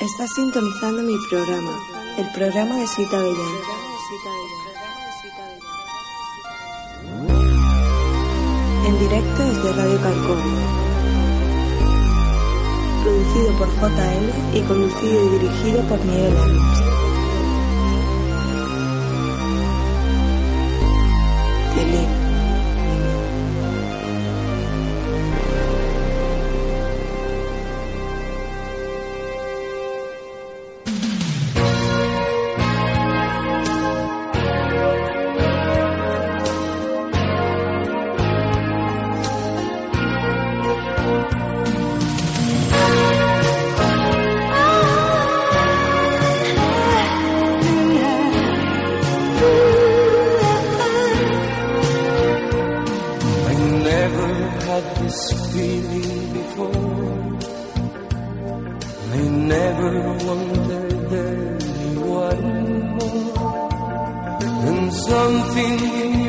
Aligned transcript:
Estás 0.00 0.30
sintonizando 0.34 1.02
mi 1.02 1.14
programa, 1.28 1.72
el 2.16 2.26
programa 2.32 2.74
de 2.76 2.86
Suita 2.86 3.18
Bellán. 3.18 3.54
En 8.86 8.98
directo 8.98 9.44
desde 9.44 9.72
Radio 9.74 10.00
Calcón. 10.00 10.38
Producido 13.02 13.58
por 13.58 13.68
JL 13.68 14.56
y 14.56 14.60
conducido 14.62 15.26
y 15.26 15.38
dirigido 15.38 15.82
por 15.82 16.02
Miguel 16.06 16.34
never 59.50 59.92
wondered 60.26 61.10
there'd 61.10 61.64
more. 62.98 63.30
And 64.68 64.92
something 64.94 66.19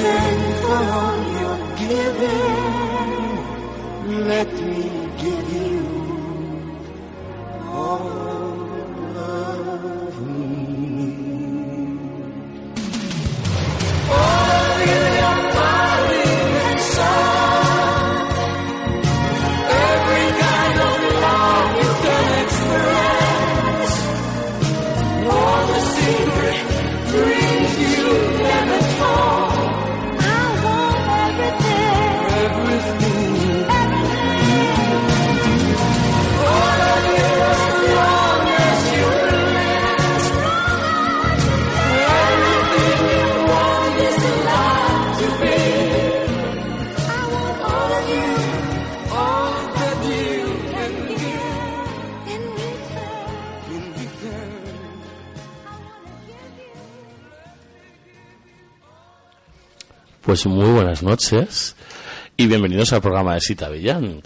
grateful 0.00 0.52
for 0.62 0.82
all 1.00 1.20
your 1.40 1.58
giving. 1.78 2.56
Let 4.28 4.52
me 4.52 5.07
Pues 60.22 60.46
muy 60.46 60.68
buenas 60.70 61.02
noches 61.02 61.74
y 62.36 62.46
bienvenidos 62.46 62.92
al 62.92 63.00
programa 63.00 63.34
de 63.34 63.40
Sita 63.40 63.68
Villán. 63.68 64.20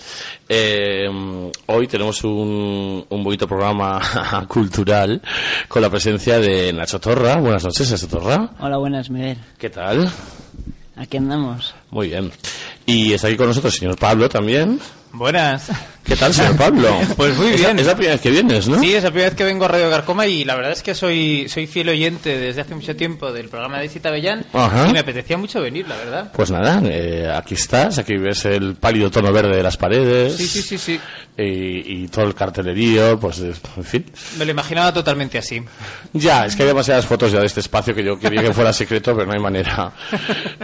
Em, 0.49 1.51
hoy 1.67 1.87
tenemos 1.87 2.25
un, 2.25 3.05
un 3.09 3.25
bonito 3.25 3.47
programa 3.47 4.01
cultural 4.49 5.21
con 5.69 5.83
la 5.83 5.91
presencia 5.91 6.39
de 6.41 6.73
Nacho 6.73 6.99
Torra. 7.01 7.37
Buenas 7.37 7.65
noches, 7.65 7.91
Nacho 7.91 8.09
Torra. 8.09 8.51
Hola, 8.59 8.79
buenas, 8.79 9.11
Miguel. 9.11 9.39
¿Qué 9.59 9.71
tal? 9.71 10.11
Aquí 10.97 11.17
andamos. 11.17 11.75
Muy 11.91 12.09
bien. 12.09 12.33
Y 12.85 13.13
está 13.13 13.29
aquí 13.29 13.37
con 13.37 13.47
nosotros 13.47 13.75
el 13.75 13.81
señor 13.81 13.97
Pablo 13.99 14.29
también. 14.29 14.81
Buenas. 15.13 15.71
¿Qué 16.05 16.17
tal, 16.17 16.33
señor 16.33 16.57
Pablo? 16.57 16.89
Pues 17.17 17.37
muy 17.37 17.51
bien. 17.53 17.79
Es 17.79 17.87
la 17.87 17.95
primera 17.95 18.15
vez 18.15 18.21
que 18.23 18.31
vienes, 18.31 18.67
¿no? 18.67 18.81
Sí, 18.81 18.95
es 18.95 19.03
la 19.05 19.11
primera 19.11 19.29
vez 19.29 19.37
que 19.37 19.45
vengo 19.45 19.67
a 19.67 19.69
Radio 19.69 19.91
Carcoma 19.91 20.27
y 20.27 20.45
la 20.45 20.55
verdad 20.57 20.73
es 20.73 20.83
que 20.83 20.95
soy, 20.95 21.47
soy 21.49 21.67
fiel 21.67 21.91
oyente 21.91 22.39
desde 22.39 22.63
hace 22.63 22.75
mucho 22.75 22.97
tiempo 22.97 23.31
del 23.31 23.49
programa 23.49 23.79
de 23.79 23.89
Cita 23.89 24.11
Bellán 24.11 24.45
Ajá. 24.53 24.89
y 24.89 24.93
me 24.93 24.99
apetecía 25.01 25.37
mucho 25.37 25.61
venir, 25.61 25.87
la 25.87 25.97
verdad. 25.97 26.33
Pues 26.35 26.51
nada, 26.51 26.81
eh, 26.87 27.31
aquí 27.35 27.55
estás, 27.55 27.99
aquí 27.99 28.17
ves 28.17 28.45
el 28.47 28.75
pálido 28.77 29.11
tono 29.11 29.33
verde 29.33 29.57
de 29.57 29.63
las 29.63 29.77
paredes. 29.77 30.37
Sí, 30.37 30.47
sí, 30.47 30.63
sí, 30.63 30.79
sí. 30.79 31.01
Y, 31.37 32.03
y 32.05 32.09
todo 32.09 32.25
el 32.25 32.35
cartelerío, 32.35 33.19
pues 33.21 33.39
en 33.41 33.85
fin. 33.85 34.07
Me 34.39 34.45
lo 34.47 34.51
imaginaba 34.51 34.93
totalmente 34.93 35.39
así. 35.39 35.63
Ya, 36.15 36.47
es 36.47 36.57
que 36.57 36.63
hay 36.63 36.69
demasiadas 36.69 37.07
fotos 37.07 37.31
ya 37.31 37.41
de 37.41 37.47
este 37.47 37.61
espacio 37.61 37.95
que 37.95 38.03
yo 38.03 38.19
quería 38.19 38.43
que 38.43 38.53
fuera 38.53 38.73
secreto, 38.73 39.15
pero 39.15 39.27
no 39.27 39.33
hay 39.35 39.41
manera. 39.41 39.93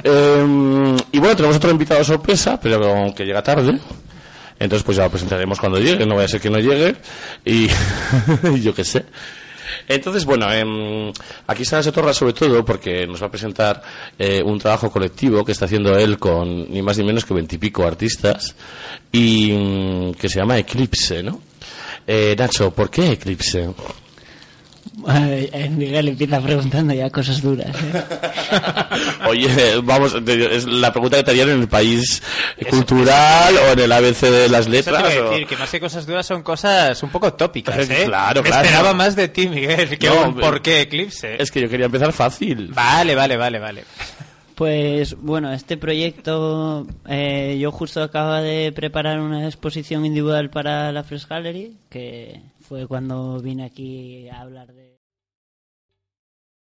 Eh, 0.05 0.97
y 1.12 1.19
bueno, 1.19 1.35
tenemos 1.37 1.56
otro 1.56 1.71
invitado 1.71 2.03
sorpresa, 2.05 2.59
pero 2.61 3.12
que 3.15 3.25
llega 3.25 3.43
tarde. 3.43 3.79
Entonces, 4.59 4.85
pues 4.85 4.97
ya 4.97 5.05
lo 5.05 5.11
presentaremos 5.11 5.61
cuando 5.61 5.79
llegue, 5.79 6.05
no 6.05 6.15
vaya 6.15 6.27
a 6.27 6.29
ser 6.29 6.41
que 6.41 6.51
no 6.51 6.59
llegue. 6.59 6.97
Y, 7.45 7.69
yo 8.63 8.75
qué 8.75 8.85
sé. 8.85 9.05
Entonces, 9.87 10.25
bueno, 10.25 10.51
em, 10.53 11.13
aquí 11.47 11.63
está 11.63 11.83
Torra 11.93 12.13
sobre 12.13 12.33
todo 12.33 12.65
porque 12.65 13.07
nos 13.07 13.23
va 13.23 13.27
a 13.27 13.31
presentar 13.31 13.83
eh, 14.19 14.43
un 14.43 14.59
trabajo 14.59 14.91
colectivo 14.91 15.45
que 15.45 15.53
está 15.53 15.67
haciendo 15.67 15.97
él 15.97 16.19
con 16.19 16.71
ni 16.73 16.83
más 16.83 16.99
ni 16.99 17.05
menos 17.05 17.25
que 17.25 17.35
veintipico 17.35 17.87
artistas 17.87 18.55
y 19.13 19.53
mm, 19.53 20.13
que 20.15 20.29
se 20.29 20.41
llama 20.41 20.59
Eclipse, 20.59 21.23
¿no? 21.23 21.41
Eh, 22.07 22.35
Nacho, 22.39 22.71
¿por 22.71 22.91
qué 22.91 23.13
Eclipse? 23.13 23.69
Miguel 25.71 26.09
empieza 26.09 26.41
preguntando 26.41 26.93
ya 26.95 27.11
cosas 27.11 27.41
duras. 27.43 27.75
¿eh? 27.75 28.03
Oye, 29.29 29.81
vamos, 29.83 30.17
te- 30.25 30.57
es 30.57 30.67
la 30.67 30.93
pregunta 30.93 31.17
que 31.19 31.23
te 31.25 31.31
harían 31.33 31.51
en 31.51 31.61
el 31.61 31.69
país 31.69 32.23
cultural 32.71 33.55
o 33.57 33.73
en 33.73 33.79
el 33.81 33.93
ABC 33.93 34.21
de 34.23 34.49
las 34.49 34.67
Eso 34.67 34.71
te 34.71 34.77
letras. 34.77 35.03
a 35.03 35.07
o- 35.27 35.31
decir, 35.31 35.47
que 35.47 35.57
más 35.57 35.71
que 35.71 35.81
cosas 35.81 36.07
duras 36.07 36.27
son 36.27 36.43
cosas 36.43 37.03
un 37.03 37.11
poco 37.11 37.33
tópicas, 37.35 37.89
¿eh? 37.91 38.05
Claro, 38.07 38.43
Me 38.43 38.49
claro. 38.51 38.65
esperaba 38.65 38.95
más 38.95 39.17
de 39.17 39.29
ti, 39.29 39.49
Miguel, 39.49 39.99
que 39.99 40.09
No, 40.09 40.29
un 40.29 40.35
por 40.37 40.61
qué 40.63 40.83
Eclipse. 40.83 41.41
Es 41.43 41.51
que 41.51 41.61
yo 41.61 41.69
quería 41.69 41.87
empezar 41.87 42.13
fácil. 42.13 42.69
Vale, 42.75 43.15
vale, 43.15 43.37
vale, 43.37 43.59
vale. 43.59 43.85
Pues 44.55 45.15
bueno, 45.21 45.53
este 45.53 45.77
proyecto 45.77 46.85
eh, 47.09 47.57
yo 47.61 47.71
justo 47.71 48.03
acaba 48.03 48.43
de 48.43 48.73
preparar 48.73 49.21
una 49.21 49.47
exposición 49.47 50.05
individual 50.05 50.51
para 50.51 50.91
la 50.91 51.05
Fresh 51.05 51.29
Gallery, 51.29 51.77
que 51.89 52.41
fue 52.69 52.89
cuando 52.89 53.41
vine 53.41 53.65
aquí 53.65 54.29
a 54.29 54.41
hablar 54.41 54.67
de... 54.73 54.98